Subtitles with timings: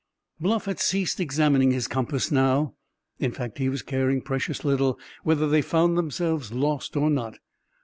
[0.39, 2.73] Bluff had ceased examining his compass now.
[3.19, 7.37] In fact, he was caring precious little whether they found themselves lost or not.